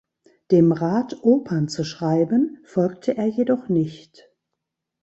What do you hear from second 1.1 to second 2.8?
Opern zu schreiben,